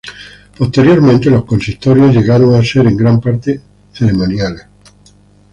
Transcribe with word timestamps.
Posteriormente, 0.57 1.29
los 1.29 1.45
consistorios 1.45 2.15
llegaron 2.15 2.55
a 2.55 2.63
ser 2.65 2.87
en 2.87 2.97
gran 2.97 3.21
parte 3.21 3.61
ceremoniales. 3.93 4.65